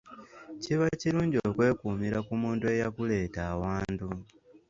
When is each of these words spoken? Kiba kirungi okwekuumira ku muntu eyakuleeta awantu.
Kiba 0.61 0.85
kirungi 0.99 1.37
okwekuumira 1.49 2.17
ku 2.27 2.33
muntu 2.41 2.63
eyakuleeta 2.73 3.41
awantu. 3.53 4.07